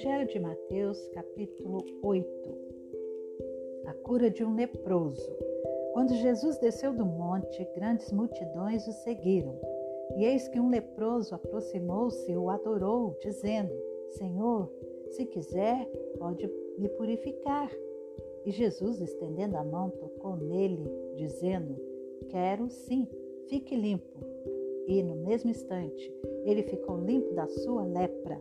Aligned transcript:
Evangelho 0.00 0.28
de 0.28 0.40
Mateus, 0.40 1.08
capítulo 1.08 1.84
8. 2.02 2.26
A 3.84 3.92
cura 3.92 4.30
de 4.30 4.42
um 4.42 4.54
leproso. 4.54 5.30
Quando 5.92 6.14
Jesus 6.14 6.56
desceu 6.56 6.94
do 6.94 7.04
monte, 7.04 7.68
grandes 7.74 8.10
multidões 8.10 8.88
o 8.88 8.92
seguiram. 8.92 9.60
E 10.16 10.24
eis 10.24 10.48
que 10.48 10.58
um 10.58 10.70
leproso 10.70 11.34
aproximou-se 11.34 12.32
e 12.32 12.34
o 12.34 12.48
adorou, 12.48 13.14
dizendo: 13.20 13.74
Senhor, 14.08 14.72
se 15.10 15.26
quiser, 15.26 15.86
pode 16.18 16.50
me 16.78 16.88
purificar. 16.88 17.70
E 18.46 18.50
Jesus, 18.50 19.02
estendendo 19.02 19.58
a 19.58 19.64
mão, 19.64 19.90
tocou 19.90 20.34
nele, 20.34 20.90
dizendo: 21.16 21.76
Quero 22.30 22.70
sim, 22.70 23.06
fique 23.48 23.76
limpo. 23.76 24.18
E 24.86 25.02
no 25.02 25.16
mesmo 25.16 25.50
instante, 25.50 26.10
ele 26.46 26.62
ficou 26.62 26.98
limpo 26.98 27.34
da 27.34 27.46
sua 27.48 27.84
lepra. 27.84 28.40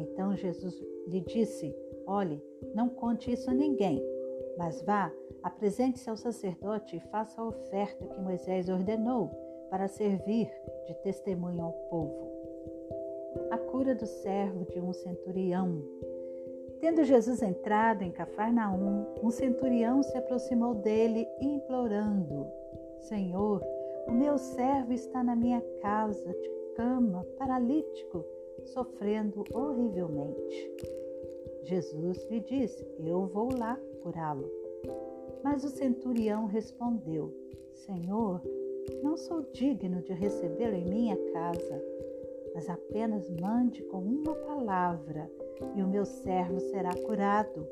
Então 0.00 0.34
Jesus 0.34 0.74
lhe 1.06 1.20
disse: 1.20 1.74
Olhe, 2.06 2.42
não 2.74 2.88
conte 2.88 3.30
isso 3.30 3.50
a 3.50 3.54
ninguém, 3.54 4.02
mas 4.56 4.82
vá, 4.82 5.12
apresente-se 5.42 6.08
ao 6.08 6.16
sacerdote 6.16 6.96
e 6.96 7.00
faça 7.10 7.40
a 7.40 7.48
oferta 7.48 8.06
que 8.06 8.20
Moisés 8.20 8.68
ordenou 8.68 9.30
para 9.70 9.88
servir 9.88 10.50
de 10.86 10.94
testemunho 11.02 11.62
ao 11.62 11.72
povo. 11.72 12.30
A 13.50 13.58
cura 13.58 13.94
do 13.94 14.06
servo 14.06 14.64
de 14.64 14.80
um 14.80 14.92
centurião. 14.92 15.82
Tendo 16.80 17.04
Jesus 17.04 17.42
entrado 17.42 18.02
em 18.02 18.10
Cafarnaum, 18.10 19.06
um 19.22 19.30
centurião 19.30 20.02
se 20.02 20.16
aproximou 20.16 20.74
dele, 20.74 21.28
implorando: 21.40 22.46
Senhor, 23.00 23.62
o 24.08 24.12
meu 24.12 24.38
servo 24.38 24.92
está 24.92 25.22
na 25.22 25.36
minha 25.36 25.60
casa, 25.80 26.32
de 26.32 26.50
cama, 26.74 27.24
paralítico, 27.38 28.24
sofrendo 28.66 29.44
horrivelmente. 29.52 30.70
Jesus 31.64 32.28
lhe 32.30 32.40
disse: 32.40 32.86
Eu 32.98 33.26
vou 33.26 33.50
lá 33.56 33.78
curá-lo. 34.02 34.50
Mas 35.42 35.64
o 35.64 35.68
centurião 35.68 36.46
respondeu: 36.46 37.32
Senhor, 37.72 38.42
não 39.02 39.16
sou 39.16 39.42
digno 39.52 40.02
de 40.02 40.12
recebê-lo 40.12 40.74
em 40.74 40.84
minha 40.84 41.16
casa, 41.32 41.82
mas 42.54 42.68
apenas 42.68 43.28
mande 43.40 43.82
com 43.84 43.98
uma 43.98 44.34
palavra 44.34 45.30
e 45.76 45.82
o 45.82 45.88
meu 45.88 46.04
servo 46.04 46.58
será 46.60 46.90
curado, 47.06 47.66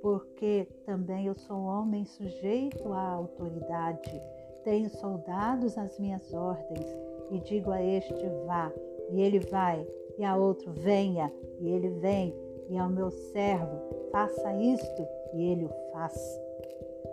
porque 0.00 0.66
também 0.84 1.26
eu 1.26 1.34
sou 1.34 1.58
homem 1.58 2.04
sujeito 2.04 2.92
à 2.92 3.10
autoridade 3.10 4.20
tenho 4.66 4.90
soldados 4.90 5.78
às 5.78 5.96
minhas 5.96 6.34
ordens, 6.34 6.84
e 7.30 7.38
digo 7.38 7.70
a 7.70 7.80
este: 7.80 8.12
vá, 8.44 8.72
e 9.12 9.22
ele 9.22 9.38
vai, 9.38 9.86
e 10.18 10.24
a 10.24 10.36
outro: 10.36 10.72
venha, 10.72 11.32
e 11.58 11.68
ele 11.68 11.88
vem, 11.88 12.34
e 12.68 12.76
ao 12.76 12.88
meu 12.88 13.10
servo: 13.10 13.80
faça 14.10 14.54
isto, 14.54 15.06
e 15.34 15.42
ele 15.42 15.64
o 15.64 15.70
faz. 15.92 16.14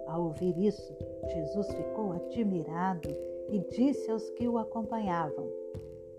Ao 0.08 0.24
ouvir 0.24 0.58
isso, 0.58 0.96
Jesus 1.28 1.68
ficou 1.74 2.14
admirado 2.14 3.10
e 3.50 3.60
disse 3.60 4.10
aos 4.12 4.30
que 4.32 4.48
o 4.48 4.58
acompanhavam: 4.58 5.48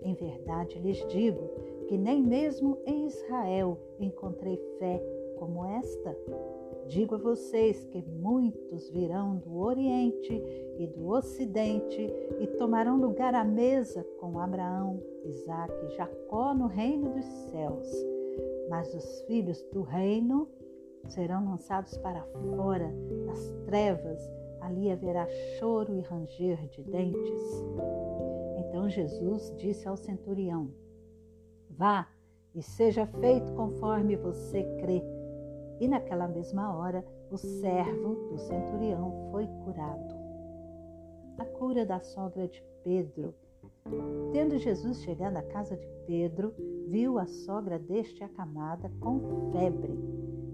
Em 0.01 0.13
verdade 0.13 0.79
lhes 0.79 1.05
digo 1.07 1.49
que 1.87 1.97
nem 1.97 2.21
mesmo 2.21 2.77
em 2.85 3.05
Israel 3.05 3.77
encontrei 3.99 4.57
fé 4.79 5.01
como 5.37 5.65
esta. 5.65 6.17
Digo 6.87 7.15
a 7.15 7.17
vocês 7.17 7.83
que 7.85 8.01
muitos 8.03 8.89
virão 8.91 9.37
do 9.37 9.57
Oriente 9.57 10.33
e 10.77 10.87
do 10.87 11.07
Ocidente 11.07 12.13
e 12.39 12.47
tomarão 12.57 12.99
lugar 12.99 13.33
à 13.33 13.43
mesa 13.43 14.05
com 14.19 14.39
Abraão, 14.39 15.01
Isaque 15.23 15.85
e 15.85 15.95
Jacó 15.95 16.53
no 16.53 16.67
reino 16.67 17.11
dos 17.11 17.25
céus. 17.25 17.89
Mas 18.69 18.93
os 18.93 19.21
filhos 19.21 19.61
do 19.73 19.81
reino 19.81 20.47
serão 21.09 21.49
lançados 21.49 21.97
para 21.97 22.23
fora, 22.55 22.91
nas 23.25 23.51
trevas, 23.65 24.21
ali 24.61 24.91
haverá 24.91 25.27
choro 25.57 25.95
e 25.95 26.01
ranger 26.01 26.67
de 26.67 26.83
dentes. 26.83 27.65
Então 28.59 28.89
Jesus 28.89 29.53
disse 29.57 29.87
ao 29.87 29.97
centurião: 29.97 30.69
Vá 31.69 32.07
e 32.53 32.61
seja 32.61 33.07
feito 33.07 33.53
conforme 33.53 34.15
você 34.15 34.63
crê. 34.79 35.14
E 35.79 35.87
naquela 35.87 36.27
mesma 36.27 36.75
hora, 36.75 37.05
o 37.29 37.37
servo 37.37 38.15
do 38.29 38.37
centurião 38.37 39.29
foi 39.31 39.45
curado. 39.63 40.15
A 41.37 41.45
cura 41.45 41.85
da 41.85 41.99
sogra 41.99 42.47
de 42.47 42.63
Pedro. 42.83 43.33
Tendo 44.31 44.57
Jesus 44.57 45.01
chegado 45.01 45.35
à 45.37 45.43
casa 45.43 45.75
de 45.75 45.87
Pedro, 46.07 46.53
viu 46.87 47.19
a 47.19 47.25
sogra 47.25 47.77
deste 47.77 48.23
acamada 48.23 48.89
com 48.99 49.51
febre. 49.51 49.93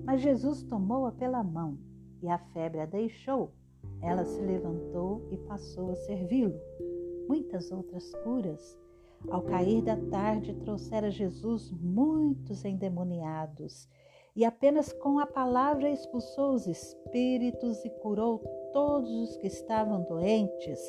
Mas 0.03 0.21
Jesus 0.21 0.63
tomou-a 0.63 1.11
pela 1.11 1.43
mão 1.43 1.77
e 2.21 2.27
a 2.27 2.37
febre 2.37 2.79
a 2.79 2.85
deixou. 2.85 3.51
Ela 4.01 4.25
se 4.25 4.41
levantou 4.41 5.27
e 5.31 5.37
passou 5.37 5.91
a 5.91 5.95
servi-lo. 5.95 6.59
Muitas 7.27 7.71
outras 7.71 8.11
curas. 8.23 8.77
Ao 9.29 9.43
cair 9.43 9.83
da 9.83 9.95
tarde, 9.95 10.55
trouxera 10.55 11.11
Jesus 11.11 11.71
muitos 11.71 12.65
endemoniados 12.65 13.87
e 14.35 14.45
apenas 14.45 14.93
com 14.93 15.19
a 15.19 15.25
palavra 15.25 15.89
expulsou 15.89 16.53
os 16.53 16.67
espíritos 16.67 17.83
e 17.83 17.89
curou 17.89 18.39
todos 18.71 19.11
os 19.21 19.37
que 19.37 19.47
estavam 19.47 20.03
doentes, 20.03 20.79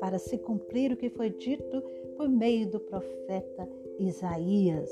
para 0.00 0.18
se 0.18 0.38
cumprir 0.38 0.92
o 0.92 0.96
que 0.96 1.10
foi 1.10 1.30
dito 1.30 1.82
por 2.16 2.28
meio 2.28 2.70
do 2.70 2.80
profeta 2.80 3.68
Isaías. 3.98 4.90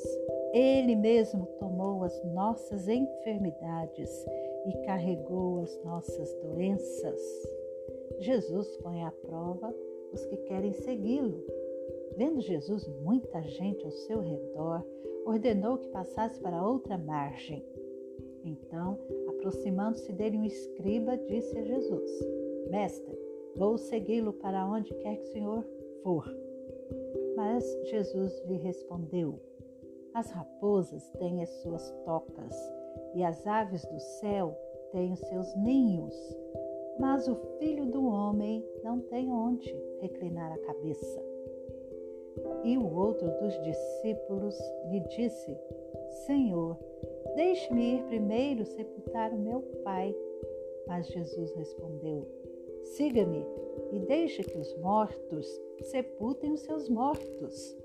Ele 0.53 0.97
mesmo 0.97 1.47
tomou 1.59 2.03
as 2.03 2.25
nossas 2.25 2.89
enfermidades 2.89 4.11
e 4.67 4.73
carregou 4.85 5.61
as 5.61 5.85
nossas 5.85 6.35
doenças. 6.43 7.21
Jesus 8.19 8.77
põe 8.79 9.05
à 9.05 9.13
prova 9.13 9.73
os 10.13 10.25
que 10.27 10.37
querem 10.39 10.73
segui-lo. 10.73 11.45
Vendo 12.17 12.41
Jesus 12.41 12.87
muita 13.03 13.41
gente 13.43 13.85
ao 13.85 13.93
seu 13.93 14.21
redor, 14.21 14.85
ordenou 15.25 15.79
que 15.79 15.89
passasse 15.89 16.41
para 16.41 16.67
outra 16.67 16.99
margem. 16.99 17.65
Então, 18.45 18.99
aproximando-se 19.29 20.13
dele 20.13 20.39
um 20.39 20.45
escriba, 20.45 21.17
disse 21.17 21.57
a 21.59 21.63
Jesus: 21.63 22.11
Mestre, 22.71 23.19
vou 23.57 23.77
segui-lo 23.77 24.33
para 24.33 24.67
onde 24.67 24.95
quer 24.95 25.17
que 25.17 25.29
o 25.29 25.33
Senhor 25.33 25.65
for. 26.03 26.25
Mas 27.37 27.65
Jesus 27.85 28.43
lhe 28.47 28.57
respondeu: 28.57 29.41
As 30.15 30.31
raposas 30.31 31.09
têm 31.19 31.43
as 31.43 31.51
suas 31.63 31.91
tocas 32.05 32.55
e 33.15 33.23
as 33.23 33.47
aves 33.47 33.85
do 33.85 34.01
céu 34.01 34.57
têm 34.93 35.13
os 35.13 35.21
seus 35.21 35.55
ninhos, 35.57 36.15
mas 36.99 37.29
o 37.29 37.35
filho 37.59 37.87
do 37.87 38.05
homem 38.05 38.65
não 38.83 39.01
tem 39.01 39.31
onde 39.31 39.75
reclinar 40.01 40.53
a 40.53 40.59
cabeça. 40.59 41.31
E 42.65 42.77
o 42.77 42.95
outro 42.95 43.29
dos 43.41 43.55
discípulos 43.63 44.59
lhe 44.91 45.01
disse: 45.01 45.57
Senhor, 46.27 46.77
Deixe-me 47.35 47.97
ir 47.97 48.03
primeiro 48.05 48.65
sepultar 48.65 49.33
o 49.33 49.39
meu 49.39 49.63
pai. 49.85 50.15
Mas 50.87 51.07
Jesus 51.09 51.53
respondeu: 51.55 52.27
Siga-me 52.83 53.45
e 53.93 53.99
deixe 54.01 54.43
que 54.43 54.59
os 54.59 54.77
mortos 54.79 55.47
sepultem 55.83 56.53
os 56.53 56.61
seus 56.61 56.89
mortos. 56.89 57.77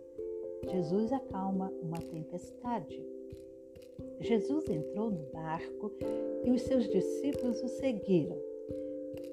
Jesus 0.72 1.12
acalma 1.14 1.72
uma 1.82 2.00
tempestade. 2.00 3.04
Jesus 4.20 4.68
entrou 4.70 5.12
no 5.12 5.26
barco 5.32 5.92
e 6.44 6.52
os 6.52 6.62
seus 6.64 6.88
discípulos 6.88 7.62
o 7.62 7.68
seguiram. 7.68 8.38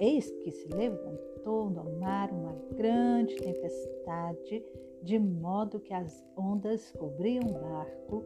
Eis 0.00 0.30
que 0.42 0.50
se 0.50 0.68
levantou 0.68 1.70
no 1.70 1.84
mar 1.98 2.30
uma 2.32 2.54
grande 2.76 3.36
tempestade, 3.36 4.64
de 5.02 5.18
modo 5.18 5.80
que 5.80 5.94
as 5.94 6.24
ondas 6.36 6.90
cobriam 6.92 7.44
o 7.44 7.52
barco 7.52 8.24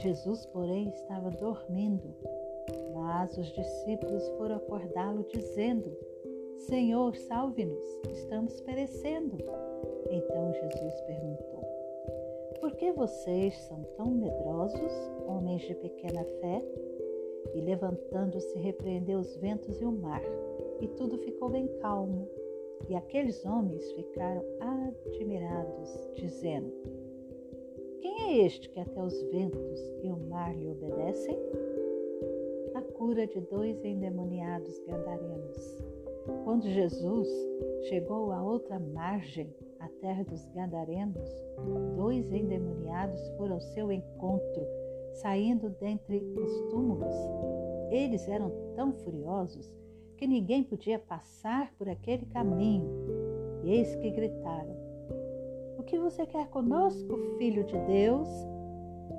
Jesus, 0.00 0.46
porém, 0.46 0.88
estava 0.88 1.30
dormindo. 1.30 2.14
Mas 2.94 3.36
os 3.36 3.46
discípulos 3.52 4.28
foram 4.36 4.56
acordá-lo, 4.56 5.24
dizendo: 5.28 5.96
Senhor, 6.56 7.14
salve-nos, 7.16 7.84
estamos 8.10 8.60
perecendo. 8.62 9.36
Então 10.10 10.52
Jesus 10.52 11.00
perguntou: 11.02 11.64
Por 12.60 12.72
que 12.76 12.92
vocês 12.92 13.56
são 13.62 13.82
tão 13.96 14.06
medrosos, 14.06 14.92
homens 15.26 15.62
de 15.62 15.74
pequena 15.74 16.24
fé? 16.24 16.62
E 17.54 17.60
levantando-se, 17.60 18.58
repreendeu 18.58 19.20
os 19.20 19.36
ventos 19.36 19.80
e 19.80 19.84
o 19.84 19.92
mar, 19.92 20.22
e 20.80 20.88
tudo 20.88 21.18
ficou 21.18 21.50
bem 21.50 21.68
calmo. 21.80 22.28
E 22.88 22.94
aqueles 22.94 23.44
homens 23.44 23.92
ficaram 23.92 24.42
admirados, 24.60 26.08
dizendo: 26.14 26.72
é 28.24 28.46
este 28.46 28.70
que 28.70 28.80
até 28.80 29.02
os 29.02 29.22
ventos 29.24 29.80
e 30.02 30.10
o 30.10 30.16
mar 30.16 30.56
lhe 30.56 30.68
obedecem? 30.68 31.38
A 32.74 32.80
cura 32.80 33.26
de 33.26 33.40
dois 33.42 33.84
endemoniados 33.84 34.80
gadarenos. 34.86 35.84
Quando 36.44 36.64
Jesus 36.64 37.28
chegou 37.88 38.32
à 38.32 38.42
outra 38.42 38.80
margem, 38.80 39.54
a 39.78 39.88
terra 40.00 40.24
dos 40.24 40.42
gadarenos, 40.54 41.28
dois 41.96 42.32
endemoniados 42.32 43.20
foram 43.36 43.56
ao 43.56 43.60
seu 43.60 43.92
encontro, 43.92 44.66
saindo 45.12 45.68
dentre 45.78 46.16
os 46.16 46.70
túmulos. 46.70 47.14
Eles 47.90 48.26
eram 48.26 48.50
tão 48.74 48.92
furiosos 48.92 49.70
que 50.16 50.26
ninguém 50.26 50.64
podia 50.64 50.98
passar 50.98 51.74
por 51.76 51.88
aquele 51.88 52.24
caminho. 52.26 52.90
E 53.62 53.70
eis 53.72 53.94
que 53.96 54.10
gritaram: 54.10 54.83
que 55.84 55.98
você 55.98 56.26
quer 56.26 56.48
conosco, 56.48 57.16
filho 57.38 57.64
de 57.64 57.78
Deus? 57.86 58.28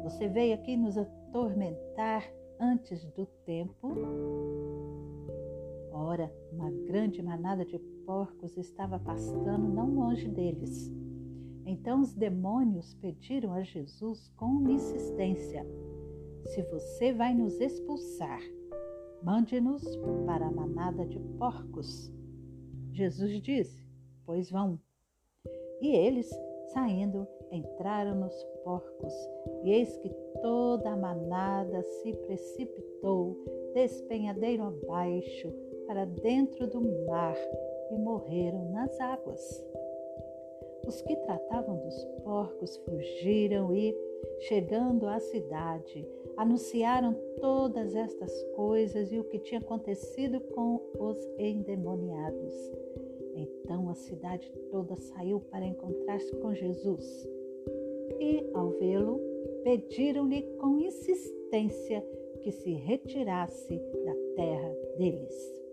Você 0.04 0.28
veio 0.28 0.56
aqui 0.56 0.76
nos 0.76 0.98
atormentar 0.98 2.24
antes 2.60 3.06
do 3.12 3.26
tempo? 3.46 3.94
Ora, 5.92 6.32
uma 6.52 6.70
grande 6.88 7.22
manada 7.22 7.64
de 7.66 7.80
porcos 8.06 8.58
estava 8.58 9.00
pastando 9.00 9.68
não 9.68 9.94
longe 9.94 10.28
deles. 10.28 10.92
Então 11.66 12.02
os 12.02 12.14
demônios 12.14 12.94
pediram 12.96 13.54
a 13.54 13.64
Jesus 13.64 14.28
com 14.36 14.70
insistência: 14.70 15.66
Se 16.46 16.62
você 16.64 17.14
vai 17.14 17.34
nos 17.34 17.60
expulsar, 17.60 18.42
mande-nos 19.24 19.84
para 20.26 20.48
a 20.48 20.52
manada 20.52 21.06
de 21.06 21.20
porcos. 21.38 22.12
Jesus 22.92 23.42
disse: 23.42 23.88
Pois 24.26 24.50
vão. 24.52 24.80
E 25.82 25.96
eles, 25.96 26.30
saindo, 26.74 27.28
entraram 27.52 28.16
nos 28.16 28.44
porcos, 28.64 29.14
e 29.64 29.72
eis 29.72 29.96
que 29.98 30.10
toda 30.42 30.92
a 30.92 30.98
manada 30.98 31.82
se 31.84 32.14
precipitou, 32.14 33.38
despenhadeiro 33.74 34.64
abaixo, 34.64 35.52
para 35.88 36.06
dentro 36.06 36.68
do 36.68 36.82
mar 37.06 37.36
e 37.92 37.98
morreram 37.98 38.72
nas 38.72 39.00
águas. 39.00 39.64
Os 40.88 41.02
que 41.02 41.16
tratavam 41.16 41.78
dos 41.78 42.06
porcos 42.24 42.78
fugiram 42.78 43.74
e, 43.76 43.96
chegando 44.42 45.08
à 45.08 45.20
cidade, 45.20 46.08
anunciaram 46.38 47.16
todas 47.40 47.96
estas 47.96 48.32
coisas 48.56 49.12
e 49.12 49.20
o 49.20 49.24
que 49.24 49.40
tinha 49.40 49.60
acontecido 49.60 50.40
com 50.40 50.82
os 51.00 51.18
endemoniados. 51.40 52.72
Então 53.36 53.90
a 53.90 53.94
cidade 53.94 54.52
toda 54.72 54.96
saiu 54.96 55.42
para 55.52 55.66
encontrar-se 55.66 56.36
com 56.38 56.54
Jesus. 56.54 57.28
E, 58.20 58.50
ao 58.54 58.70
vê-lo, 58.72 59.20
pediram-lhe 59.64 60.44
com 60.58 60.80
insistência 60.80 62.02
que 62.42 62.52
se 62.52 62.72
retirasse 62.72 63.78
da 63.78 64.16
terra 64.36 64.76
deles. 64.98 65.65